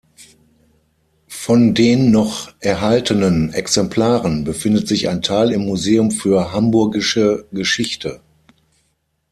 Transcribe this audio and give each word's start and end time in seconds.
Von 1.27 1.75
den 1.75 2.09
noch 2.09 2.51
erhaltenen 2.59 3.53
Exemplaren 3.53 4.43
befindet 4.43 4.87
sich 4.87 5.09
ein 5.09 5.21
Teil 5.21 5.51
im 5.51 5.65
Museum 5.65 6.09
für 6.09 6.51
Hamburgische 6.51 7.45
Geschichte. 7.51 8.19